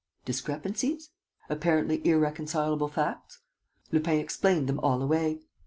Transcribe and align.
Discrepancies? 0.25 1.11
Apparently 1.47 2.03
irreconcilable 2.07 2.87
facts? 2.87 3.37
Lupin 3.91 4.17
explained 4.17 4.67
them 4.67 4.79
all 4.79 4.99
away. 5.03 5.41